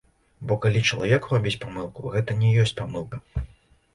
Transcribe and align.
Бо 0.51 0.55
калі 0.63 0.79
чалавек 0.93 1.27
робіць 1.33 1.59
памылку, 1.65 2.07
гэта 2.15 2.37
не 2.41 2.49
ёсць 2.63 2.75
памылка. 2.79 3.23